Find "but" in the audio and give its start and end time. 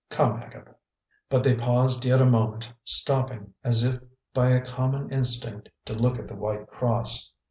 1.29-1.43